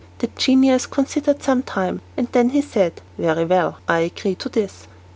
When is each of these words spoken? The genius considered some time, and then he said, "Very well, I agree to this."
The 0.17 0.31
genius 0.35 0.87
considered 0.87 1.43
some 1.43 1.61
time, 1.61 2.01
and 2.17 2.27
then 2.31 2.49
he 2.49 2.61
said, 2.63 3.03
"Very 3.19 3.45
well, 3.45 3.77
I 3.87 3.99
agree 3.99 4.33
to 4.33 4.49
this." 4.49 4.87